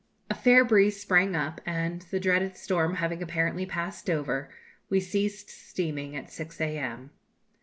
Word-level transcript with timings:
A 0.31 0.33
fair 0.33 0.65
breeze 0.65 0.99
sprang 0.99 1.35
up, 1.35 1.61
and, 1.63 2.01
the 2.09 2.19
dreaded 2.19 2.57
storm 2.57 2.95
having 2.95 3.21
apparently 3.21 3.67
passed 3.67 4.09
over, 4.09 4.49
we 4.89 4.99
ceased 4.99 5.51
steaming 5.51 6.15
at 6.15 6.31
6 6.31 6.59
a.m. 6.59 7.11